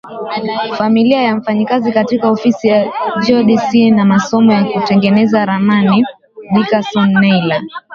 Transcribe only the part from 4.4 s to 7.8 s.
ya kutengeneza ramani Dickerson Naylor